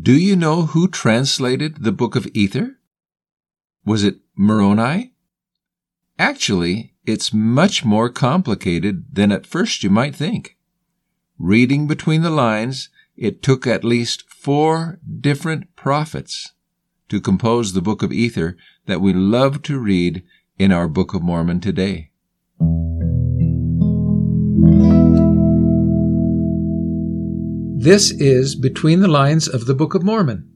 [0.00, 2.78] Do you know who translated the Book of Ether?
[3.84, 5.12] Was it Moroni?
[6.18, 10.56] Actually, it's much more complicated than at first you might think.
[11.38, 16.54] Reading between the lines, it took at least four different prophets
[17.10, 18.56] to compose the Book of Ether
[18.86, 20.22] that we love to read
[20.58, 22.09] in our Book of Mormon today.
[27.82, 30.52] This is Between the Lines of the Book of Mormon,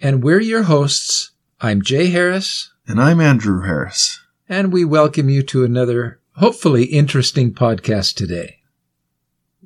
[0.00, 1.32] and we're your hosts.
[1.60, 2.72] I'm Jay Harris.
[2.88, 4.18] And I'm Andrew Harris.
[4.48, 8.60] And we welcome you to another, hopefully interesting podcast today.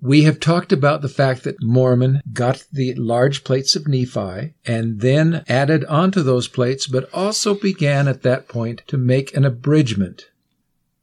[0.02, 5.00] We have talked about the fact that Mormon got the large plates of Nephi and
[5.00, 10.24] then added onto those plates, but also began at that point to make an abridgment.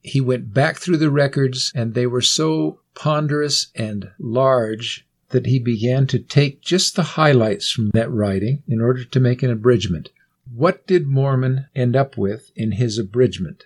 [0.01, 5.59] He went back through the records and they were so ponderous and large that he
[5.59, 10.09] began to take just the highlights from that writing in order to make an abridgment.
[10.53, 13.65] What did Mormon end up with in his abridgment?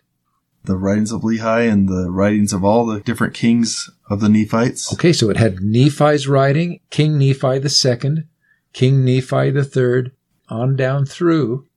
[0.63, 4.91] The writings of Lehi and the writings of all the different kings of the Nephites.
[4.93, 8.27] Okay, so it had Nephi's writing, King Nephi the second,
[8.73, 10.13] King Nephi the third,
[10.49, 11.67] on down through.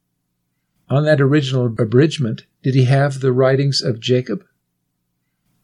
[0.89, 4.45] On that original abridgment, did he have the writings of Jacob?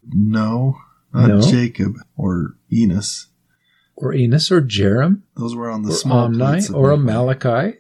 [0.09, 0.79] No,
[1.13, 1.41] not No?
[1.41, 3.29] Jacob or Enos.
[3.97, 5.23] Or Enos or Jarom?
[5.37, 6.97] Those were on the or small Omni of or.
[6.97, 7.79] Malachi?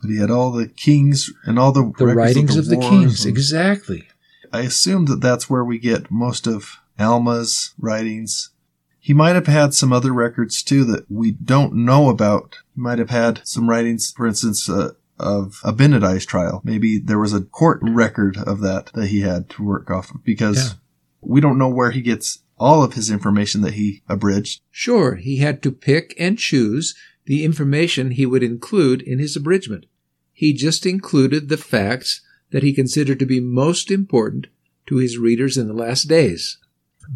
[0.00, 3.24] But he had all the kings and all the, The writings of the, wars kings,
[3.24, 4.08] and- exactly.
[4.52, 8.50] I assume that that's where we get most of Alma's writings.
[9.00, 12.58] He might have had some other records too that we don't know about.
[12.74, 16.60] He might have had some writings, for instance, uh, of Abinadi's trial.
[16.64, 20.22] Maybe there was a court record of that that he had to work off of
[20.24, 20.72] because Yeah.
[21.20, 24.60] we don't know where he gets all of his information that he abridged.
[24.70, 26.94] Sure, he had to pick and choose
[27.26, 29.86] the information he would include in his abridgment.
[30.32, 34.48] He just included the facts that he considered to be most important
[34.86, 36.58] to his readers in the last days.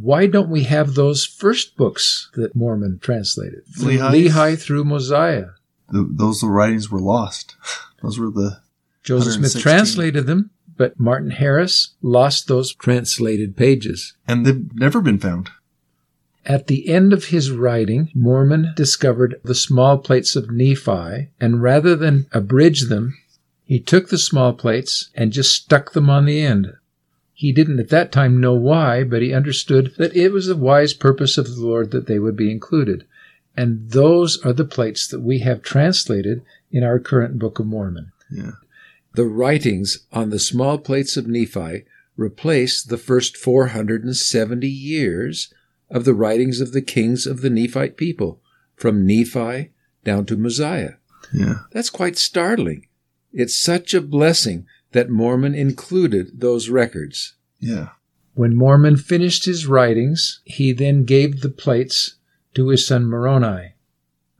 [0.01, 3.65] Why don't we have those first books that Mormon translated?
[3.73, 4.33] From Lehi's?
[4.33, 5.51] Lehi through Mosiah.
[5.89, 7.57] The, those writings were lost.
[8.03, 8.61] Those were the
[9.03, 14.15] Joseph Smith translated them, but Martin Harris lost those translated pages.
[14.27, 15.51] and they've never been found.
[16.47, 21.95] At the end of his writing, Mormon discovered the small plates of Nephi, and rather
[21.95, 23.19] than abridge them,
[23.65, 26.73] he took the small plates and just stuck them on the end.
[27.35, 30.95] He didn't at that time know why, but he understood that it was a wise
[30.95, 33.05] purpose of the Lord that they would be included.
[33.57, 38.13] And those are the plates that we have translated in our current Book of Mormon.
[38.31, 38.53] Yeah.
[39.19, 41.83] The writings on the small plates of Nephi
[42.17, 45.53] replace the first 470 years
[45.91, 48.41] of the writings of the kings of the Nephite people,
[48.77, 49.73] from Nephi
[50.05, 50.93] down to Mosiah.
[51.35, 51.63] Yeah.
[51.73, 52.87] That's quite startling.
[53.33, 57.35] It's such a blessing that Mormon included those records.
[57.59, 57.89] Yeah.
[58.35, 62.19] When Mormon finished his writings, he then gave the plates
[62.55, 63.75] to his son Moroni.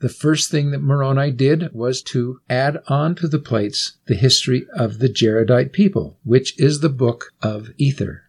[0.01, 4.67] The first thing that Moroni did was to add on to the plates the history
[4.75, 8.23] of the Jaredite people, which is the book of Ether.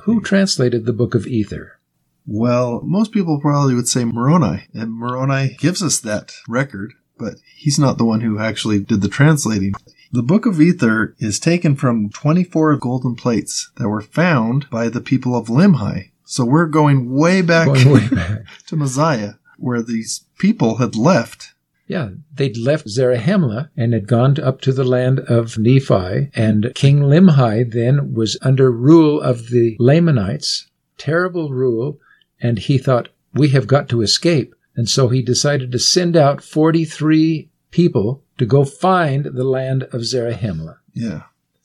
[0.00, 1.78] Who translated the book of Ether?
[2.26, 7.78] Well, most people probably would say Moroni, and Moroni gives us that record, but he's
[7.78, 9.74] not the one who actually did the translating.
[10.10, 15.00] The Book of Ether is taken from 24 golden plates that were found by the
[15.00, 16.10] people of Limhi.
[16.24, 18.40] So we're going way back Going way back.
[18.66, 21.52] to Mosiah, where these people had left.
[21.86, 27.00] Yeah, they'd left Zarahemla and had gone up to the land of Nephi, and King
[27.00, 30.68] Limhi then was under rule of the Lamanites,
[30.98, 32.00] terrible rule,
[32.40, 34.54] and he thought, we have got to escape.
[34.74, 40.02] And so he decided to send out 43 people to go find the land of
[40.02, 40.78] Zarahemla.
[40.92, 41.22] Yeah.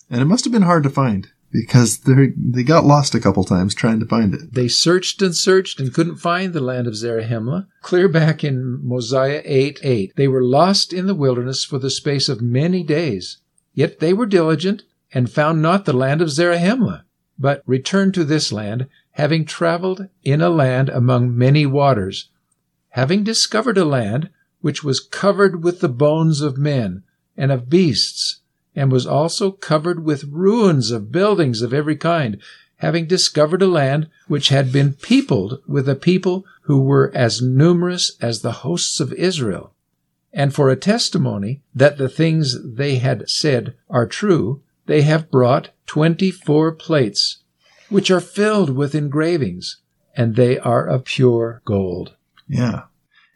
[0.09, 3.43] And it must have been hard to find because they they got lost a couple
[3.43, 4.53] times trying to find it.
[4.53, 7.67] They searched and searched and couldn't find the land of Zarahemla.
[7.81, 12.29] Clear back in Mosiah 8 8, they were lost in the wilderness for the space
[12.29, 13.37] of many days.
[13.73, 14.83] Yet they were diligent
[15.13, 17.03] and found not the land of Zarahemla,
[17.37, 22.29] but returned to this land, having traveled in a land among many waters,
[22.89, 24.29] having discovered a land
[24.61, 27.03] which was covered with the bones of men
[27.35, 28.40] and of beasts,
[28.75, 32.41] and was also covered with ruins of buildings of every kind,
[32.77, 38.17] having discovered a land which had been peopled with a people who were as numerous
[38.21, 39.73] as the hosts of Israel.
[40.33, 45.69] And for a testimony that the things they had said are true, they have brought
[45.85, 47.43] twenty four plates,
[47.89, 49.81] which are filled with engravings,
[50.15, 52.15] and they are of pure gold.
[52.47, 52.83] Yeah.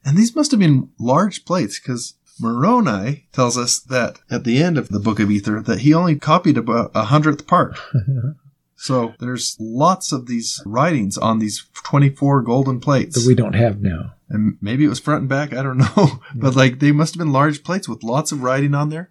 [0.04, 4.78] And these must have been large plates because Moroni tells us that at the end
[4.78, 7.78] of the book of Ether that he only copied about a hundredth part.
[8.76, 13.16] so there's lots of these writings on these 24 golden plates.
[13.16, 14.14] That we don't have now.
[14.30, 16.20] and maybe it was front and back, I don't know.
[16.36, 19.10] but like they must have been large plates with lots of writing on there.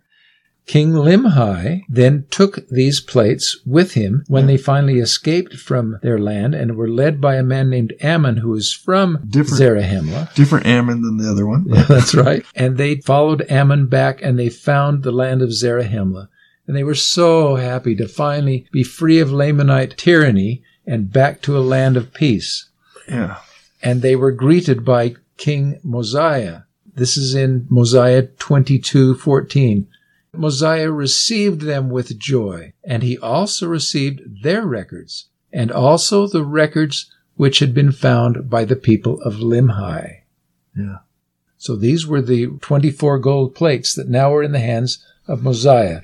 [0.66, 6.55] King Limhi then took these plates with him when they finally escaped from their land
[6.55, 10.34] and were led by a man named Ammon who was from Different- Zarahemla.
[10.34, 11.66] Different Ammon than the other one.
[11.69, 12.44] Yeah, that's right.
[12.55, 16.28] And they followed Ammon back and they found the land of Zarahemla.
[16.67, 21.58] And they were so happy to finally be free of Lamanite tyranny and back to
[21.58, 22.70] a land of peace.
[23.06, 23.37] Yeah.
[23.82, 26.60] And they were greeted by King Mosiah.
[26.94, 29.87] This is in Mosiah 22:14.
[30.38, 37.10] Mosiah received them with joy, and he also received their records, and also the records
[37.36, 40.22] which had been found by the people of Limhi.
[40.76, 40.98] Yeah.
[41.56, 46.02] So these were the 24 gold plates that now are in the hands of Mosiah.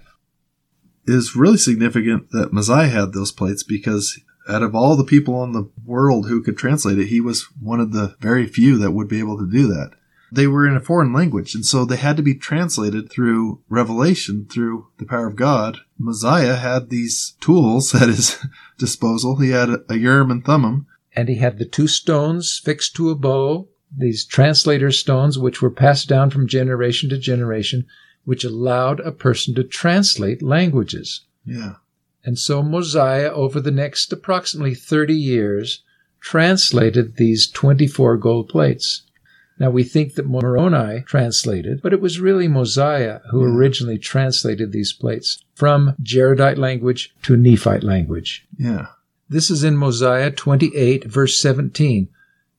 [1.06, 5.43] It is really significant that Mosiah had those plates because out of all the people
[5.44, 8.93] in the world who could translate it, he was one of the very few that
[8.93, 9.93] would be able to do that.
[10.32, 14.47] They were in a foreign language, and so they had to be translated through revelation,
[14.47, 15.79] through the power of God.
[15.99, 18.38] Mosiah had these tools at his
[18.79, 19.37] disposal.
[19.37, 20.87] He had a Urim and Thummim.
[21.15, 25.71] And he had the two stones fixed to a bow, these translator stones, which were
[25.71, 27.87] passed down from generation to generation,
[28.25, 31.23] which allowed a person to translate languages.
[31.44, 31.75] Yeah.
[32.25, 35.82] And so Mosiah, over the next approximately 30 years,
[36.21, 39.03] translated these 24 gold plates.
[39.61, 43.55] Now we think that Moroni translated, but it was really Mosiah who Yeah.
[43.55, 48.47] originally translated these plates from Jaredite language to Nephite language.
[48.59, 48.87] Yeah.
[49.29, 52.09] This is in Mosiah 28, verse 17.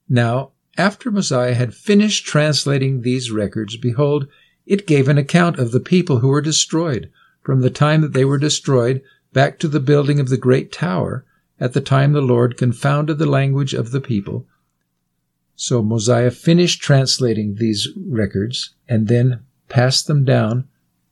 [0.08, 4.28] Now, after Mosiah had finished translating these records, behold,
[4.64, 7.10] it gave an account of the people who were destroyed,
[7.42, 9.02] from the time that they were destroyed
[9.32, 11.24] back to the building of the great tower,
[11.58, 14.46] at the time the Lord confounded the language of the people.
[15.62, 20.66] So Mosiah finished translating these records and then passed them down,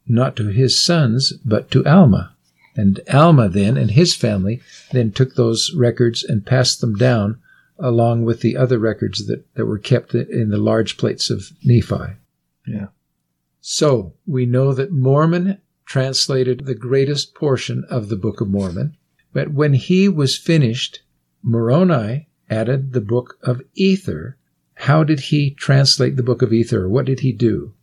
[0.08, 2.34] not to his sons, but to Alma.
[2.74, 4.60] And Alma then and his family
[4.90, 7.38] then took those records and passed them down
[7.78, 12.16] along with the other records that, that were kept in the large plates of Nephi.
[12.66, 12.88] Yeah.
[13.60, 18.96] So we know that Mormon translated the greatest portion of the Book of Mormon,
[19.32, 21.02] but when he was finished,
[21.40, 24.36] Moroni added the Book of Ether.
[24.80, 26.88] How did he translate the Book of Ether?
[26.88, 27.74] What did he do?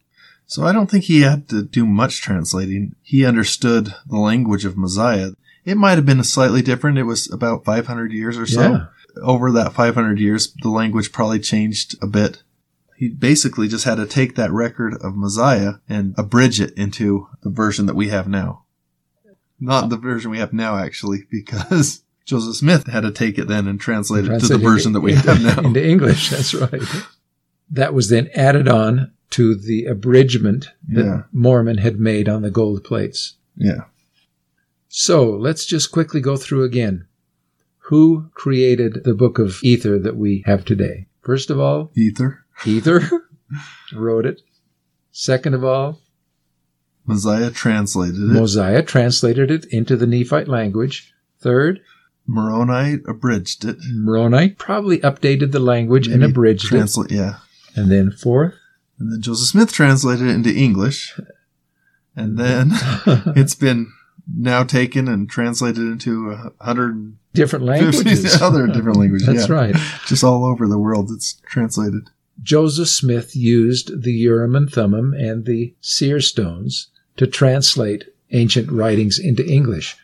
[0.47, 2.95] So I don't think he had to do much translating.
[3.03, 5.31] He understood the language of Mosiah.
[5.63, 6.97] It might have been slightly different.
[6.97, 8.61] It was about 500 years or so.
[8.61, 8.85] Yeah.
[9.21, 12.41] Over that 500 years, the language probably changed a bit.
[12.95, 17.51] He basically just had to take that record of Mosiah and abridge it into the
[17.51, 18.63] version that we have now.
[19.59, 23.67] Not the version we have now, actually, because Joseph Smith had to take it then
[23.67, 25.63] and translate it to the version that we into- have now.
[25.67, 26.81] Into English, that's right.
[27.71, 31.23] That was then added on to the abridgment that Yeah.
[31.31, 33.35] Mormon had made on the gold plates.
[33.55, 33.85] Yeah.
[34.89, 37.07] So let's just quickly go through again.
[37.89, 41.07] Who created the book of Ether that we have today?
[41.21, 42.43] First of all, Ether.
[42.65, 43.09] Ether
[43.93, 44.41] wrote it.
[45.11, 46.01] Second of all,
[47.05, 48.19] Mosiah translated it.
[48.33, 51.13] Mosiah translated it into the Nephite language.
[51.39, 51.79] Third,
[52.27, 53.77] Moroni abridged it.
[53.93, 56.69] Moroni probably updated the language and Maybe abridged it.
[56.69, 57.37] Translate, yeah.
[57.75, 58.55] And then fourth,
[58.99, 61.17] And then Joseph Smith translated it into English.
[62.15, 62.71] And then
[63.35, 63.91] it's been
[64.35, 68.41] now taken and translated into a hundred different languages.
[68.41, 69.27] other different languages.
[69.27, 69.55] That's yeah.
[69.55, 69.75] right.
[70.05, 72.09] Just all over the world it's translated.
[72.41, 79.17] Joseph Smith used the Urim and Thummim and the seer stones to translate ancient writings
[79.17, 79.95] into English.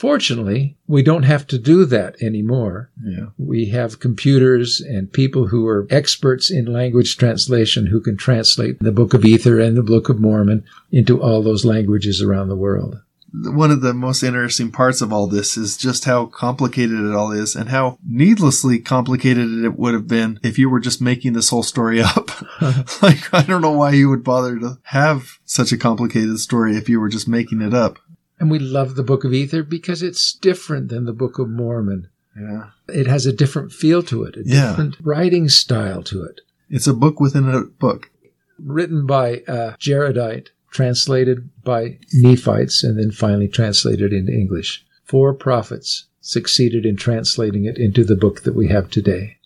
[0.00, 2.90] Fortunately, we don't have to do that anymore.
[3.04, 3.26] Yeah.
[3.36, 8.92] We have computers and people who are experts in language translation who can translate the
[8.92, 13.02] Book of Ether and the Book of Mormon into all those languages around the world.
[13.34, 17.30] One of the most interesting parts of all this is just how complicated it all
[17.30, 21.50] is and how needlessly complicated it would have been if you were just making this
[21.50, 22.30] whole story up.
[23.02, 26.88] like, I don't know why you would bother to have such a complicated story if
[26.88, 27.98] you were just making it up.
[28.40, 32.08] And we love the Book of Ether because it's different than the Book of Mormon.
[32.34, 32.70] Yeah.
[32.88, 34.70] It has a different feel to it, a Yeah.
[34.70, 36.40] different writing style to it.
[36.70, 38.10] It's a book within a book.
[38.58, 44.86] Written by a Jaredite, translated by Nephites, and then finally translated into English.
[45.04, 49.36] Four prophets succeeded in translating it into the book that we have today.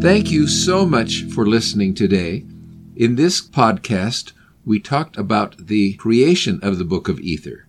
[0.00, 2.44] Thank you so much for listening today.
[2.98, 4.32] In this podcast,
[4.64, 7.68] we talked about the creation of the Book of Ether.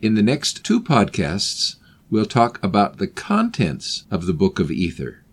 [0.00, 1.78] In the next two podcasts,
[2.12, 5.24] we'll talk about the contents of the Book of Ether.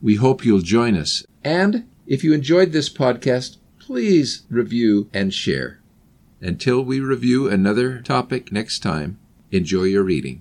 [0.00, 1.22] We hope you'll join us.
[1.44, 5.80] And if you enjoyed this podcast, please review and share.
[6.40, 9.18] Until we review another topic next time,
[9.50, 10.40] enjoy your reading.